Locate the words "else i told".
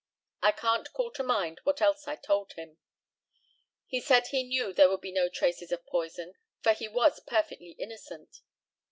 1.79-2.53